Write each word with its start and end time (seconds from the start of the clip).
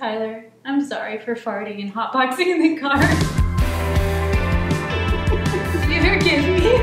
Tyler, 0.00 0.46
I'm 0.64 0.82
sorry 0.82 1.18
for 1.18 1.34
farting 1.34 1.82
and 1.82 1.92
hotboxing 1.92 2.46
in 2.46 2.62
the 2.62 2.80
car. 2.80 2.96
you 5.90 6.00
forgive 6.00 6.42
me? 6.48 6.76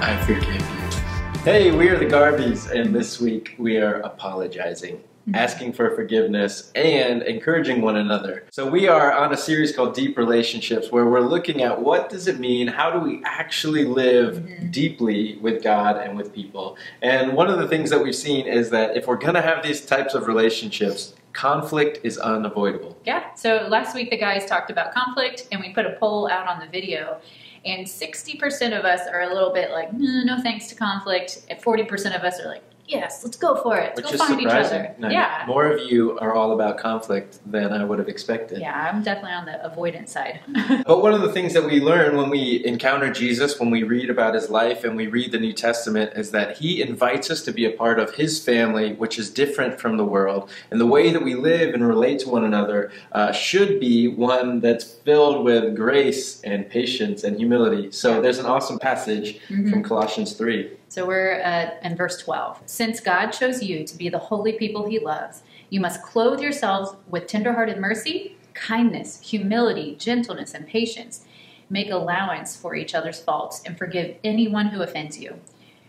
I 0.00 0.16
forgive 0.24 0.44
you. 0.44 1.40
Hey, 1.40 1.72
we 1.76 1.88
are 1.88 1.98
the 1.98 2.06
Garbies, 2.06 2.70
and 2.70 2.94
this 2.94 3.20
week 3.20 3.56
we 3.58 3.78
are 3.78 3.94
apologizing, 4.02 5.02
asking 5.34 5.72
for 5.72 5.90
forgiveness, 5.96 6.70
and 6.76 7.22
encouraging 7.24 7.82
one 7.82 7.96
another. 7.96 8.44
So 8.52 8.70
we 8.70 8.86
are 8.86 9.12
on 9.12 9.32
a 9.32 9.36
series 9.36 9.74
called 9.74 9.96
Deep 9.96 10.16
Relationships, 10.16 10.92
where 10.92 11.06
we're 11.06 11.18
looking 11.18 11.62
at 11.62 11.82
what 11.82 12.10
does 12.10 12.28
it 12.28 12.38
mean, 12.38 12.68
how 12.68 12.92
do 12.92 13.00
we 13.00 13.22
actually 13.24 13.86
live 13.86 14.36
Mhm. 14.36 14.70
deeply 14.70 15.36
with 15.42 15.64
God 15.64 15.96
and 15.96 16.16
with 16.16 16.32
people. 16.32 16.76
And 17.02 17.32
one 17.32 17.48
of 17.50 17.58
the 17.58 17.66
things 17.66 17.90
that 17.90 18.04
we've 18.04 18.14
seen 18.14 18.46
is 18.46 18.70
that 18.70 18.96
if 18.96 19.08
we're 19.08 19.16
going 19.16 19.34
to 19.34 19.42
have 19.42 19.64
these 19.64 19.84
types 19.84 20.14
of 20.14 20.28
relationships, 20.28 21.14
conflict 21.34 22.00
is 22.02 22.16
unavoidable. 22.16 22.96
Yeah. 23.04 23.34
So 23.34 23.66
last 23.68 23.94
week 23.94 24.10
the 24.10 24.16
guys 24.16 24.46
talked 24.46 24.70
about 24.70 24.94
conflict, 24.94 25.48
and 25.52 25.60
we 25.60 25.74
put 25.74 25.84
a 25.84 25.96
poll 26.00 26.30
out 26.30 26.48
on 26.48 26.60
the 26.60 26.66
video. 26.66 27.20
And 27.66 27.86
60% 27.86 28.78
of 28.78 28.84
us 28.84 29.06
are 29.10 29.22
a 29.22 29.32
little 29.32 29.52
bit 29.52 29.70
like, 29.70 29.92
no, 29.92 30.22
no 30.24 30.42
thanks 30.42 30.68
to 30.68 30.74
conflict. 30.74 31.46
And 31.48 31.58
40% 31.60 32.16
of 32.16 32.22
us 32.22 32.40
are 32.40 32.46
like, 32.46 32.62
yes, 32.86 33.22
let's 33.24 33.36
go 33.36 33.56
for 33.62 33.76
it. 33.76 33.92
Let's 33.96 33.96
Which 33.96 34.06
go 34.06 34.24
is 34.24 34.28
find 34.30 34.40
surprising. 34.40 34.80
each 34.80 34.86
other. 34.90 34.94
No, 34.98 35.08
yeah. 35.10 35.44
More 35.46 35.66
of 35.70 35.80
you 35.90 36.18
are 36.18 36.34
all 36.34 36.52
about 36.52 36.78
conflict 36.78 37.38
than 37.50 37.72
I 37.72 37.84
would 37.84 37.98
have 37.98 38.08
expected. 38.08 38.60
Yeah, 38.60 38.90
I'm 38.92 39.02
definitely 39.02 39.32
on 39.32 39.44
the 39.46 39.64
avoidance 39.64 40.12
side. 40.12 40.40
But 40.86 41.02
one 41.02 41.14
of 41.14 41.22
the 41.22 41.32
things 41.32 41.54
that 41.54 41.64
we 41.64 41.80
learn 41.80 42.16
when 42.16 42.28
we 42.30 42.64
encounter 42.64 43.12
Jesus, 43.12 43.58
when 43.58 43.70
we 43.70 43.82
read 43.82 44.10
about 44.10 44.34
his 44.34 44.50
life 44.50 44.84
and 44.84 44.96
we 44.96 45.06
read 45.06 45.32
the 45.32 45.38
New 45.38 45.52
Testament, 45.52 46.12
is 46.14 46.30
that 46.32 46.58
he 46.58 46.82
invites 46.82 47.30
us 47.30 47.42
to 47.42 47.52
be 47.52 47.64
a 47.64 47.70
part 47.70 47.98
of 47.98 48.14
his 48.16 48.42
family, 48.42 48.92
which 48.94 49.18
is 49.18 49.30
different 49.30 49.80
from 49.80 49.96
the 49.96 50.04
world. 50.04 50.50
And 50.70 50.80
the 50.80 50.86
way 50.86 51.10
that 51.10 51.22
we 51.22 51.34
live 51.34 51.74
and 51.74 51.86
relate 51.86 52.18
to 52.20 52.28
one 52.28 52.44
another 52.44 52.92
uh, 53.12 53.32
should 53.32 53.80
be 53.80 54.08
one 54.08 54.60
that's 54.60 54.84
filled 54.84 55.44
with 55.44 55.74
grace 55.76 56.40
and 56.42 56.68
patience 56.68 57.24
and 57.24 57.36
humility. 57.36 57.90
So 57.90 58.20
there's 58.20 58.38
an 58.38 58.46
awesome 58.46 58.78
passage 58.78 59.38
Mhm. 59.48 59.70
from 59.70 59.82
Colossians 59.82 60.32
3. 60.34 60.70
So 60.94 61.04
we're 61.04 61.42
uh, 61.42 61.70
in 61.82 61.96
verse 61.96 62.18
12. 62.18 62.62
Since 62.66 63.00
God 63.00 63.32
chose 63.32 63.60
you 63.60 63.84
to 63.84 63.98
be 63.98 64.08
the 64.08 64.16
holy 64.16 64.52
people 64.52 64.86
he 64.86 65.00
loves, 65.00 65.42
you 65.68 65.80
must 65.80 66.04
clothe 66.04 66.38
yourselves 66.38 66.94
with 67.08 67.26
tenderhearted 67.26 67.80
mercy, 67.80 68.36
kindness, 68.54 69.20
humility, 69.20 69.96
gentleness, 69.96 70.54
and 70.54 70.68
patience. 70.68 71.24
Make 71.68 71.90
allowance 71.90 72.56
for 72.56 72.76
each 72.76 72.94
other's 72.94 73.18
faults 73.18 73.60
and 73.66 73.76
forgive 73.76 74.18
anyone 74.22 74.66
who 74.66 74.82
offends 74.82 75.18
you. 75.18 75.40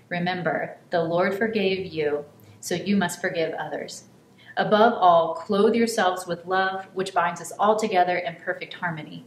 Remember, 0.09 0.76
the 0.89 1.03
Lord 1.03 1.38
forgave 1.38 1.86
you, 1.86 2.26
so 2.59 2.73
you 2.73 2.98
must 2.98 3.22
forgive 3.22 3.53
others. 3.53 4.06
Above 4.58 4.94
all, 4.94 5.36
clothe 5.36 5.76
yourselves 5.76 6.26
with 6.26 6.48
love, 6.48 6.88
which 6.95 7.14
binds 7.14 7.42
us 7.42 7.53
all 7.59 7.76
together 7.76 8.17
in 8.17 8.38
perfect 8.38 8.73
harmony. 8.73 9.23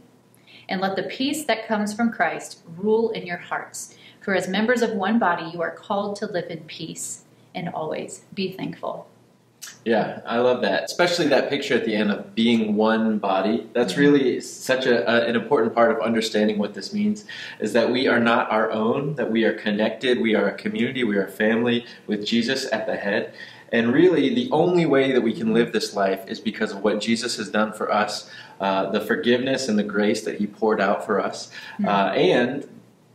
And 0.67 0.81
let 0.81 0.97
the 0.97 1.03
peace 1.03 1.45
that 1.45 1.67
comes 1.67 1.93
from 1.93 2.11
Christ 2.11 2.63
rule 2.67 3.11
in 3.11 3.25
your 3.25 3.37
hearts. 3.37 3.95
For 4.21 4.35
as 4.35 4.47
members 4.47 4.81
of 4.81 4.91
one 4.91 5.19
body, 5.19 5.49
you 5.53 5.61
are 5.61 5.71
called 5.71 6.15
to 6.17 6.25
live 6.25 6.49
in 6.49 6.59
peace 6.65 7.23
and 7.55 7.69
always 7.69 8.23
be 8.33 8.51
thankful. 8.51 9.07
Yeah, 9.85 10.21
I 10.25 10.37
love 10.39 10.61
that. 10.61 10.83
Especially 10.83 11.27
that 11.27 11.49
picture 11.49 11.73
at 11.73 11.85
the 11.85 11.95
end 11.95 12.11
of 12.11 12.35
being 12.35 12.75
one 12.75 13.17
body. 13.17 13.67
That's 13.73 13.93
Mhm. 13.93 13.97
really 13.97 14.41
such 14.41 14.85
a, 14.85 15.09
a, 15.09 15.27
an 15.27 15.35
important 15.35 15.73
part 15.73 15.91
of 15.91 15.99
understanding 16.01 16.57
what 16.57 16.73
this 16.73 16.93
means 16.93 17.25
is 17.59 17.73
that 17.73 17.89
we 17.91 18.07
are 18.07 18.19
not 18.19 18.51
our 18.51 18.71
own, 18.71 19.15
that 19.15 19.31
we 19.31 19.43
are 19.45 19.53
connected, 19.53 20.21
we 20.21 20.35
are 20.35 20.47
a 20.47 20.53
community, 20.53 21.03
we 21.03 21.17
are 21.17 21.25
a 21.25 21.31
family 21.31 21.85
with 22.07 22.25
Jesus 22.25 22.71
at 22.71 22.87
the 22.87 22.95
head. 22.95 23.33
And 23.71 23.93
really, 23.93 24.33
the 24.33 24.49
only 24.51 24.85
way 24.85 25.11
that 25.11 25.21
we 25.21 25.33
can 25.33 25.53
live 25.53 25.71
this 25.71 25.95
life 25.95 26.21
is 26.27 26.39
because 26.39 26.71
of 26.71 26.83
what 26.83 26.99
Jesus 26.99 27.37
has 27.37 27.49
done 27.49 27.71
for 27.71 27.91
us, 27.91 28.29
uh, 28.59 28.89
the 28.89 28.99
forgiveness 29.01 29.67
and 29.67 29.77
the 29.77 29.83
grace 29.83 30.23
that 30.23 30.39
He 30.39 30.47
poured 30.47 30.81
out 30.81 31.05
for 31.05 31.19
us, 31.19 31.51
uh, 31.85 32.11
and 32.15 32.67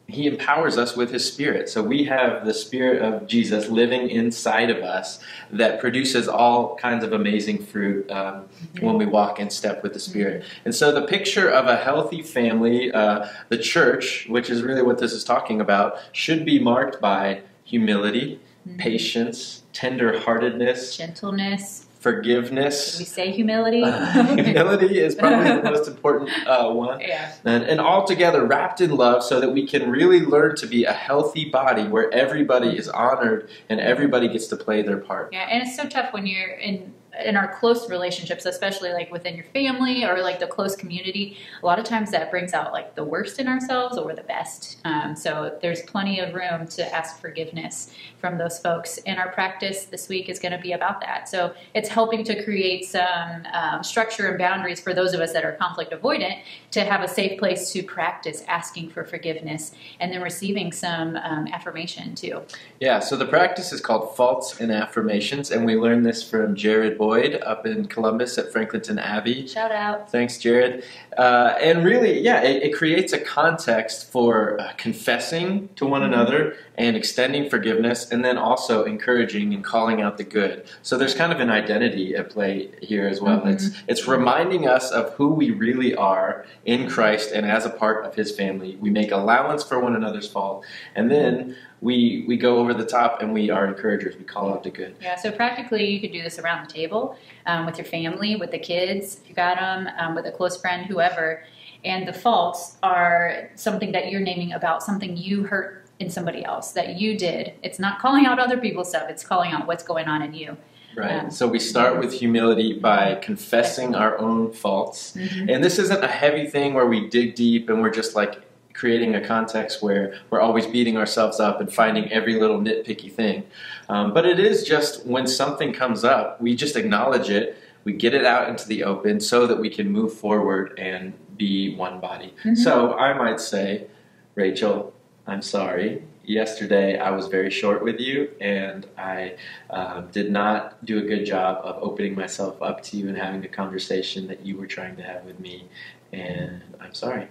he 0.06 0.26
empowers 0.26 0.76
us 0.76 0.94
with 0.96 1.10
his 1.10 1.24
spirit. 1.26 1.68
So 1.68 1.82
we 1.82 2.04
have 2.04 2.44
the 2.44 2.52
spirit 2.52 3.00
of 3.00 3.26
Jesus 3.26 3.68
living 3.68 4.10
inside 4.10 4.68
of 4.68 4.78
us 4.82 5.18
that 5.50 5.80
produces 5.80 6.28
all 6.28 6.76
kinds 6.76 7.02
of 7.04 7.12
amazing 7.12 7.64
fruit 7.64 8.10
um, 8.10 8.44
when 8.80 8.98
we 8.98 9.06
walk 9.06 9.40
in 9.40 9.48
step 9.48 9.82
with 9.82 9.94
the 9.94 9.98
spirit. 10.00 10.44
And 10.66 10.74
so 10.74 10.92
the 10.92 11.06
picture 11.06 11.48
of 11.48 11.66
a 11.66 11.76
healthy 11.76 12.22
family, 12.22 12.92
uh, 12.92 13.28
the 13.48 13.56
church, 13.58 14.26
which 14.28 14.50
is 14.50 14.62
really 14.62 14.82
what 14.82 14.98
this 14.98 15.12
is 15.12 15.24
talking 15.24 15.60
about, 15.60 15.96
should 16.12 16.44
be 16.44 16.58
marked 16.58 17.00
by 17.00 17.40
humility, 17.64 18.40
Mhm. 18.68 18.78
patience, 18.78 19.62
tender-heartedness, 19.72 20.96
Gentleness. 20.96 21.83
Did 22.04 22.16
forgiveness. 22.16 22.98
we 22.98 23.04
say 23.04 23.30
humility? 23.30 23.82
Uh, 23.82 24.34
humility 24.36 24.98
is 24.98 25.14
probably 25.14 25.44
the 25.56 25.62
most 25.62 25.88
important 25.88 26.30
uh, 26.46 26.70
one 26.70 27.00
yeah. 27.00 27.34
and, 27.44 27.64
and 27.64 27.80
all 27.80 28.06
together 28.06 28.44
wrapped 28.44 28.80
in 28.80 28.90
love 28.96 29.22
so 29.22 29.40
that 29.40 29.50
we 29.50 29.66
can 29.66 29.90
really 29.90 30.20
learn 30.20 30.54
to 30.56 30.66
be 30.66 30.84
a 30.84 30.92
healthy 30.92 31.48
body 31.48 31.84
where 31.88 32.12
everybody 32.12 32.76
is 32.76 32.88
honored 32.88 33.48
and 33.68 33.80
everybody 33.80 34.28
gets 34.28 34.46
to 34.48 34.56
play 34.56 34.82
their 34.82 34.98
part. 34.98 35.32
Yeah, 35.32 35.48
and 35.50 35.66
it's 35.66 35.76
so 35.76 35.88
tough 35.88 36.12
when 36.12 36.26
you're 36.26 36.50
in 36.50 36.92
in 37.22 37.36
our 37.36 37.48
close 37.48 37.88
relationships, 37.88 38.46
especially 38.46 38.92
like 38.92 39.10
within 39.12 39.34
your 39.34 39.44
family 39.44 40.04
or 40.04 40.20
like 40.22 40.40
the 40.40 40.46
close 40.46 40.74
community. 40.74 41.36
A 41.62 41.66
lot 41.66 41.78
of 41.78 41.84
times 41.84 42.10
that 42.10 42.30
brings 42.30 42.52
out 42.52 42.72
like 42.72 42.94
the 42.94 43.04
worst 43.04 43.38
in 43.38 43.48
ourselves 43.48 43.96
or 43.96 44.14
the 44.14 44.22
best. 44.22 44.78
Um, 44.84 45.14
so 45.14 45.56
there's 45.62 45.82
plenty 45.82 46.20
of 46.20 46.34
room 46.34 46.66
to 46.68 46.94
ask 46.94 47.20
forgiveness 47.20 47.92
from 48.18 48.38
those 48.38 48.58
folks. 48.58 48.98
And 49.06 49.18
our 49.18 49.30
practice 49.32 49.84
this 49.84 50.08
week 50.08 50.28
is 50.28 50.38
going 50.38 50.52
to 50.52 50.58
be 50.58 50.72
about 50.72 51.00
that. 51.02 51.28
So 51.28 51.54
it's 51.74 51.88
helping 51.88 52.24
to 52.24 52.42
create 52.44 52.84
some 52.84 53.46
um, 53.52 53.82
structure 53.82 54.28
and 54.28 54.38
boundaries 54.38 54.80
for 54.80 54.94
those 54.94 55.14
of 55.14 55.20
us 55.20 55.32
that 55.32 55.44
are 55.44 55.52
conflict 55.52 55.92
avoidant 55.92 56.40
to 56.72 56.80
have 56.80 57.02
a 57.02 57.08
safe 57.08 57.38
place 57.38 57.70
to 57.72 57.82
practice 57.82 58.42
asking 58.48 58.90
for 58.90 59.04
forgiveness 59.04 59.72
and 60.00 60.12
then 60.12 60.22
receiving 60.22 60.72
some 60.72 61.16
um, 61.16 61.46
affirmation 61.48 62.14
too. 62.14 62.42
Yeah, 62.80 63.00
so 63.00 63.16
the 63.16 63.26
practice 63.26 63.72
is 63.72 63.80
called 63.80 64.16
Faults 64.16 64.60
and 64.60 64.72
Affirmations, 64.72 65.50
and 65.50 65.64
we 65.64 65.76
learned 65.76 66.04
this 66.04 66.28
from 66.28 66.54
Jared 66.54 66.98
Boyd 67.04 67.42
up 67.44 67.66
in 67.66 67.84
Columbus 67.86 68.38
at 68.38 68.50
Franklinton 68.50 68.98
Abbey. 68.98 69.46
Shout 69.46 69.70
out. 69.70 70.10
Thanks, 70.10 70.38
Jared. 70.38 70.84
Uh, 71.18 71.54
and 71.60 71.84
really, 71.84 72.18
yeah, 72.20 72.40
it, 72.42 72.62
it 72.62 72.74
creates 72.74 73.12
a 73.12 73.18
context 73.18 74.10
for 74.10 74.58
uh, 74.58 74.72
confessing 74.78 75.68
to 75.76 75.84
one 75.84 76.00
Mhm. 76.00 76.06
another 76.06 76.54
and 76.76 76.96
extending 76.96 77.48
forgiveness, 77.50 78.10
and 78.10 78.24
then 78.24 78.36
also 78.38 78.84
encouraging 78.84 79.52
and 79.54 79.62
calling 79.62 80.00
out 80.00 80.16
the 80.16 80.24
good. 80.24 80.64
So 80.82 80.96
there's 80.96 81.14
kind 81.14 81.30
of 81.32 81.38
an 81.40 81.50
identity 81.50 82.16
at 82.16 82.30
play 82.30 82.68
here 82.80 83.06
as 83.06 83.20
well. 83.20 83.40
Mhm. 83.42 83.52
It's 83.52 83.66
it's 83.86 84.08
reminding 84.08 84.66
us 84.66 84.90
of 84.90 85.12
who 85.16 85.28
we 85.28 85.50
really 85.50 85.94
are 85.94 86.46
in 86.64 86.88
Christ 86.88 87.32
and 87.32 87.44
as 87.46 87.66
a 87.66 87.70
part 87.70 88.06
of 88.06 88.14
His 88.14 88.30
family. 88.34 88.76
We 88.80 88.88
make 88.90 89.12
allowance 89.12 89.62
for 89.62 89.78
one 89.78 89.94
another's 89.94 90.26
fault, 90.36 90.64
and 90.96 91.10
then 91.10 91.54
we 91.84 92.24
we 92.26 92.38
go 92.38 92.58
over 92.58 92.72
the 92.72 92.86
top 92.86 93.20
and 93.20 93.32
we 93.32 93.50
are 93.50 93.66
encouragers. 93.66 94.16
We 94.16 94.24
call 94.24 94.50
out 94.52 94.62
the 94.62 94.70
good. 94.70 94.96
Yeah, 95.02 95.16
so 95.16 95.30
practically 95.30 95.84
you 95.84 96.00
could 96.00 96.12
do 96.12 96.22
this 96.22 96.38
around 96.38 96.66
the 96.66 96.72
table 96.72 97.18
um, 97.44 97.66
with 97.66 97.76
your 97.76 97.84
family, 97.84 98.36
with 98.36 98.50
the 98.50 98.58
kids, 98.58 99.20
if 99.22 99.28
you 99.28 99.34
got 99.34 99.58
them, 99.58 99.88
um, 99.98 100.14
with 100.14 100.24
a 100.24 100.32
close 100.32 100.56
friend, 100.56 100.86
whoever. 100.86 101.44
And 101.84 102.08
the 102.08 102.14
faults 102.14 102.78
are 102.82 103.50
something 103.54 103.92
that 103.92 104.10
you're 104.10 104.22
naming 104.22 104.54
about 104.54 104.82
something 104.82 105.14
you 105.14 105.42
hurt 105.42 105.84
in 105.98 106.08
somebody 106.08 106.42
else 106.42 106.72
that 106.72 106.96
you 106.98 107.18
did. 107.18 107.52
It's 107.62 107.78
not 107.78 107.98
calling 107.98 108.24
out 108.24 108.38
other 108.38 108.56
people's 108.56 108.88
stuff, 108.88 109.10
it's 109.10 109.24
calling 109.24 109.52
out 109.52 109.66
what's 109.66 109.84
going 109.84 110.08
on 110.08 110.22
in 110.22 110.32
you. 110.32 110.56
Right. 110.96 111.10
Yeah. 111.10 111.28
So 111.28 111.46
we 111.46 111.58
start 111.58 111.98
with 111.98 112.14
humility 112.14 112.78
by 112.78 113.16
confessing 113.16 113.94
our 113.94 114.16
own 114.18 114.52
faults. 114.52 115.16
And 115.16 115.62
this 115.62 115.78
isn't 115.80 116.02
a 116.02 116.08
heavy 116.08 116.46
thing 116.46 116.72
where 116.72 116.86
we 116.86 117.10
dig 117.10 117.34
deep 117.34 117.68
and 117.68 117.82
we're 117.82 117.90
just 117.90 118.14
like 118.14 118.40
creating 118.74 119.14
a 119.14 119.24
context 119.24 119.82
where 119.82 120.14
we're 120.30 120.40
always 120.40 120.66
beating 120.66 120.96
ourselves 120.96 121.40
up 121.40 121.60
and 121.60 121.72
finding 121.72 122.12
every 122.12 122.38
little 122.38 122.58
nitpicky 122.58 123.10
thing. 123.10 123.44
Um, 123.88 124.12
but 124.12 124.26
it 124.26 124.38
is 124.40 124.64
just 124.64 125.06
when 125.06 125.26
something 125.26 125.72
comes 125.72 126.04
up, 126.04 126.40
we 126.40 126.54
just 126.56 126.76
acknowledge 126.76 127.30
it, 127.30 127.56
we 127.84 127.92
get 127.92 128.14
it 128.14 128.24
out 128.24 128.48
into 128.48 128.66
the 128.66 128.84
open 128.84 129.20
so 129.20 129.46
that 129.46 129.58
we 129.58 129.70
can 129.70 129.90
move 129.90 130.12
forward 130.12 130.78
and 130.78 131.14
be 131.36 131.74
one 131.76 132.00
body. 132.00 132.34
Mhm. 132.44 132.56
So 132.56 132.94
I 132.94 133.14
might 133.14 133.40
say, 133.40 133.86
Rachel, 134.34 134.92
I'm 135.26 135.42
sorry. 135.42 136.02
Yesterday 136.24 136.98
I 136.98 137.10
was 137.10 137.28
very 137.28 137.50
short 137.50 137.84
with 137.84 138.00
you 138.00 138.30
and 138.40 138.86
I 138.96 139.36
um, 139.70 140.08
did 140.10 140.32
not 140.32 140.84
do 140.84 140.98
a 140.98 141.02
good 141.02 141.24
job 141.24 141.60
of 141.62 141.82
opening 141.82 142.14
myself 142.14 142.60
up 142.62 142.82
to 142.84 142.96
you 142.96 143.08
and 143.08 143.16
having 143.16 143.42
the 143.42 143.48
conversation 143.48 144.26
that 144.28 144.44
you 144.44 144.56
were 144.56 144.66
trying 144.66 144.96
to 144.96 145.02
have 145.02 145.24
with 145.24 145.38
me. 145.38 145.68
And 146.12 146.62
I'm 146.80 146.94
sorry. 146.94 147.28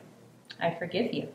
I 0.62 0.76
forgive 0.78 1.14
you. 1.14 1.28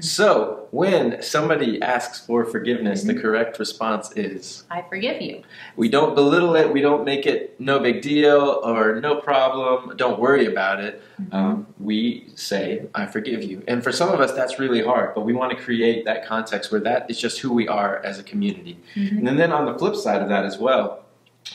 So, 0.00 0.66
when 0.72 1.22
somebody 1.22 1.80
asks 1.80 2.20
for 2.26 2.44
forgiveness, 2.44 3.04
the 3.04 3.14
Mhm. 3.14 3.22
correct 3.22 3.58
response 3.58 4.10
is 4.16 4.64
I 4.70 4.82
forgive 4.88 5.22
you. 5.22 5.42
we 5.76 5.88
don't 5.88 6.14
belittle 6.16 6.56
it, 6.56 6.72
we 6.72 6.80
don't 6.80 7.04
make 7.04 7.24
it 7.24 7.54
no 7.60 7.78
big 7.78 8.02
deal 8.02 8.60
or 8.64 9.00
no 9.00 9.16
problem, 9.16 9.96
don't 9.96 10.18
worry 10.18 10.46
about 10.46 10.82
it. 10.82 11.00
Um, 11.32 11.66
we 11.78 12.26
say, 12.34 12.82
I 12.94 13.06
forgive 13.06 13.42
you. 13.44 13.62
And 13.68 13.82
for 13.82 13.92
some 13.92 14.10
of 14.12 14.20
us, 14.20 14.32
that's 14.32 14.58
really 14.58 14.82
hard, 14.82 15.14
but 15.14 15.22
we 15.24 15.32
want 15.32 15.56
to 15.56 15.62
create 15.64 16.04
that 16.04 16.26
context 16.26 16.72
where 16.72 16.80
that 16.82 17.08
is 17.08 17.18
just 17.18 17.38
who 17.40 17.52
we 17.52 17.68
are 17.68 18.00
as 18.04 18.18
a 18.18 18.22
community. 18.24 18.76
Mhm. 18.96 19.28
And 19.28 19.38
then 19.38 19.52
on 19.52 19.66
the 19.66 19.78
flip 19.78 19.94
side 19.94 20.20
of 20.20 20.28
that 20.30 20.44
as 20.44 20.58
well, 20.58 21.04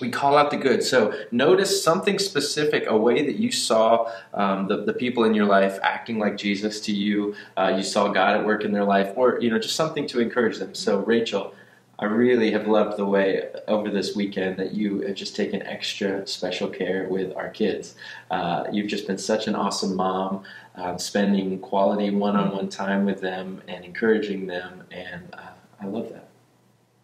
we 0.01 0.09
call 0.09 0.37
out 0.37 0.51
the 0.51 0.57
good. 0.57 0.83
So 0.83 1.13
notice 1.31 1.83
something 1.83 2.19
specific, 2.19 2.85
a 2.87 2.97
way 2.97 3.25
that 3.25 3.35
you 3.35 3.51
saw 3.51 4.11
um, 4.33 4.67
the, 4.67 4.77
the 4.83 4.93
people 4.93 5.23
in 5.23 5.33
your 5.33 5.45
life 5.45 5.79
acting 5.81 6.19
like 6.19 6.37
Jesus 6.37 6.81
to 6.81 6.91
you. 6.91 7.35
Uh, 7.55 7.73
you 7.77 7.83
saw 7.83 8.09
God 8.09 8.37
at 8.37 8.45
work 8.45 8.63
in 8.63 8.71
their 8.71 8.83
life, 8.83 9.13
or 9.15 9.39
you 9.39 9.49
know, 9.49 9.59
just 9.59 9.75
something 9.75 10.05
to 10.07 10.19
encourage 10.19 10.57
them. 10.57 10.75
So 10.75 10.99
Rachel, 10.99 11.53
I 11.97 12.05
really 12.05 12.51
have 12.51 12.67
loved 12.67 12.97
the 12.97 13.05
way 13.05 13.47
over 13.69 13.89
this 13.89 14.17
weekend 14.17 14.57
that 14.57 14.73
you 14.73 15.01
have 15.01 15.15
just 15.15 15.33
taken 15.33 15.61
extra 15.63 16.27
special 16.27 16.67
care 16.67 17.07
with 17.09 17.33
our 17.37 17.49
kids. 17.49 17.95
Uh, 18.29 18.65
you've 18.71 18.87
just 18.87 19.07
been 19.07 19.17
such 19.17 19.47
an 19.47 19.55
awesome 19.55 19.95
mom, 19.95 20.43
uh, 20.75 20.97
spending 20.97 21.57
quality 21.59 22.09
one-on-one 22.09 22.67
time 22.67 23.05
with 23.05 23.21
them 23.21 23.61
and 23.69 23.85
encouraging 23.85 24.45
them, 24.45 24.83
and 24.91 25.23
uh, 25.33 25.53
I 25.79 25.85
love 25.85 26.09
that. 26.09 26.27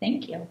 Thank 0.02 0.28
you. 0.28 0.48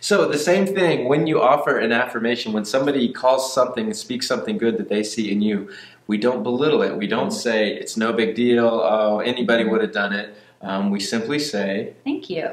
So 0.00 0.28
the 0.28 0.38
same 0.38 0.66
thing 0.66 1.08
when 1.08 1.26
you 1.26 1.40
offer 1.40 1.78
an 1.78 1.92
affirmation, 1.92 2.52
when 2.52 2.64
somebody 2.64 3.12
calls 3.12 3.52
something 3.52 3.86
and 3.86 3.96
speaks 3.96 4.26
something 4.26 4.58
good 4.58 4.76
that 4.78 4.88
they 4.88 5.02
see 5.02 5.30
in 5.30 5.40
you, 5.42 5.70
we 6.06 6.18
don't 6.18 6.42
belittle 6.42 6.82
it. 6.82 6.96
We 6.96 7.06
don't 7.06 7.32
say 7.32 7.72
it's 7.72 7.96
no 7.96 8.12
big 8.12 8.34
deal. 8.34 8.66
Oh, 8.66 9.20
anybody 9.20 9.64
would 9.64 9.82
have 9.82 9.92
done 9.92 10.12
it. 10.12 10.36
Um, 10.62 10.90
we 10.90 11.00
simply 11.00 11.38
say 11.38 11.94
Thank 12.04 12.30
you. 12.30 12.50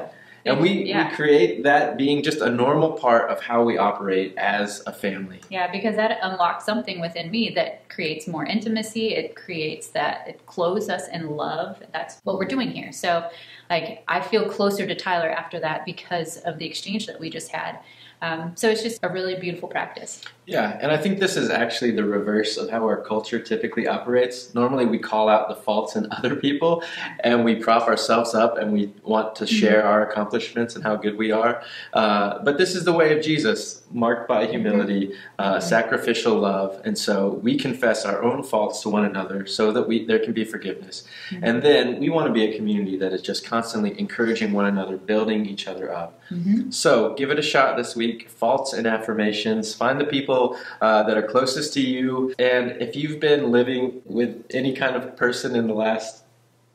And 0.52 0.60
we, 0.60 0.84
yeah. 0.84 1.08
we 1.08 1.16
create 1.16 1.62
that 1.62 1.96
being 1.96 2.22
just 2.22 2.40
a 2.40 2.50
normal 2.50 2.92
part 2.92 3.30
of 3.30 3.40
how 3.40 3.62
we 3.62 3.78
operate 3.78 4.34
as 4.36 4.82
a 4.86 4.92
family. 4.92 5.40
Yeah, 5.48 5.70
because 5.70 5.96
that 5.96 6.18
unlocks 6.22 6.64
something 6.64 7.00
within 7.00 7.30
me 7.30 7.50
that 7.54 7.88
creates 7.88 8.26
more 8.26 8.44
intimacy. 8.44 9.14
It 9.14 9.36
creates 9.36 9.88
that, 9.88 10.28
it 10.28 10.44
clothes 10.46 10.88
us 10.88 11.08
in 11.08 11.30
love. 11.30 11.82
That's 11.92 12.20
what 12.24 12.38
we're 12.38 12.44
doing 12.46 12.70
here. 12.70 12.92
So, 12.92 13.28
like, 13.70 14.04
I 14.08 14.20
feel 14.20 14.48
closer 14.48 14.86
to 14.86 14.94
Tyler 14.94 15.30
after 15.30 15.58
that 15.60 15.86
because 15.86 16.38
of 16.38 16.58
the 16.58 16.66
exchange 16.66 17.06
that 17.06 17.18
we 17.18 17.30
just 17.30 17.50
had. 17.50 17.78
Um, 18.24 18.52
so, 18.56 18.70
it's 18.70 18.82
just 18.82 19.00
a 19.02 19.08
really 19.08 19.34
beautiful 19.36 19.68
practice. 19.68 20.22
Yeah, 20.46 20.78
and 20.80 20.92
I 20.92 20.98
think 20.98 21.20
this 21.20 21.36
is 21.36 21.48
actually 21.48 21.92
the 21.92 22.04
reverse 22.04 22.58
of 22.58 22.68
how 22.68 22.82
our 22.84 23.00
culture 23.00 23.38
typically 23.38 23.86
operates. 23.86 24.54
Normally, 24.54 24.84
we 24.84 24.98
call 24.98 25.28
out 25.28 25.48
the 25.48 25.56
faults 25.56 25.96
in 25.96 26.06
other 26.10 26.36
people 26.36 26.82
and 27.20 27.44
we 27.44 27.56
prop 27.56 27.88
ourselves 27.88 28.34
up 28.34 28.58
and 28.58 28.72
we 28.72 28.92
want 29.02 29.34
to 29.36 29.46
share 29.46 29.84
our 29.84 30.06
accomplishments 30.06 30.74
and 30.74 30.84
how 30.84 30.96
good 30.96 31.16
we 31.16 31.32
are. 31.32 31.62
Uh, 31.94 32.38
but 32.42 32.58
this 32.58 32.74
is 32.74 32.84
the 32.84 32.92
way 32.92 33.16
of 33.16 33.24
Jesus, 33.24 33.82
marked 33.90 34.28
by 34.28 34.46
humility, 34.46 35.14
uh, 35.38 35.60
sacrificial 35.60 36.34
love. 36.34 36.80
And 36.84 36.98
so 36.98 37.40
we 37.42 37.56
confess 37.56 38.04
our 38.04 38.22
own 38.22 38.42
faults 38.42 38.82
to 38.82 38.90
one 38.90 39.06
another 39.06 39.46
so 39.46 39.72
that 39.72 39.88
we, 39.88 40.04
there 40.04 40.18
can 40.18 40.34
be 40.34 40.44
forgiveness. 40.44 41.04
And 41.42 41.62
then 41.62 42.00
we 42.00 42.10
want 42.10 42.26
to 42.26 42.32
be 42.32 42.44
a 42.44 42.54
community 42.56 42.98
that 42.98 43.12
is 43.12 43.22
just 43.22 43.46
constantly 43.46 43.98
encouraging 43.98 44.52
one 44.52 44.66
another, 44.66 44.98
building 44.98 45.46
each 45.46 45.66
other 45.66 45.94
up. 45.94 46.20
Mm-hmm. 46.30 46.70
So 46.70 47.14
give 47.14 47.30
it 47.30 47.38
a 47.38 47.42
shot 47.42 47.76
this 47.76 47.96
week. 47.96 48.13
Faults 48.22 48.72
and 48.72 48.86
affirmations. 48.86 49.74
Find 49.74 50.00
the 50.00 50.04
people 50.04 50.56
uh, 50.80 51.02
that 51.04 51.16
are 51.16 51.22
closest 51.22 51.74
to 51.74 51.80
you. 51.80 52.34
And 52.38 52.72
if 52.82 52.96
you've 52.96 53.20
been 53.20 53.50
living 53.52 54.00
with 54.04 54.44
any 54.50 54.74
kind 54.74 54.96
of 54.96 55.16
person 55.16 55.54
in 55.56 55.66
the 55.66 55.74
last 55.74 56.22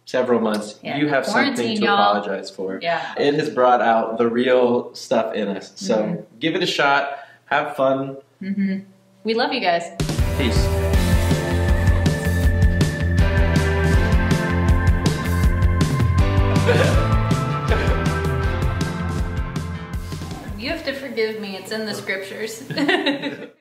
several 0.05 0.39
months, 0.41 0.79
Yeah. 0.81 0.97
you 0.97 1.07
have 1.07 1.25
something 1.25 1.55
to 1.77 1.83
y'all. 1.85 1.93
apologize 2.17 2.49
for. 2.49 2.79
Yeah. 2.81 3.13
It 3.17 3.35
has 3.35 3.49
brought 3.49 3.81
out 3.81 4.17
the 4.17 4.27
real 4.27 4.93
stuff 4.95 5.33
in 5.35 5.47
us. 5.47 5.71
So 5.75 5.95
Mhm. 5.97 6.23
give 6.39 6.55
it 6.55 6.63
a 6.63 6.67
shot. 6.67 7.19
Have 7.45 7.75
fun. 7.75 8.17
hmm 8.39 8.79
We 9.23 9.33
love 9.33 9.51
you 9.53 9.59
guys. 9.59 9.83
Peace. 10.37 10.78
Forgive 21.19 21.41
me. 21.41 21.57
It's 21.57 21.71
in 21.71 21.85
the 21.85 21.93
scriptures. 21.93 22.63